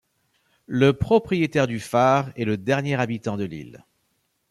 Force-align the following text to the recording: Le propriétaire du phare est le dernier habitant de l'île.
Le 0.65 0.93
propriétaire 0.93 1.67
du 1.67 1.79
phare 1.79 2.31
est 2.35 2.43
le 2.43 2.57
dernier 2.57 2.95
habitant 2.95 3.37
de 3.37 3.43
l'île. 3.43 3.85